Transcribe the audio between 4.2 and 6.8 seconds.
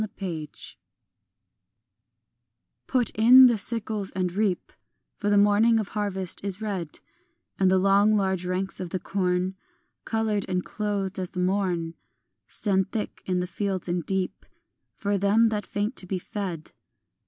reap; For the morning of harvest is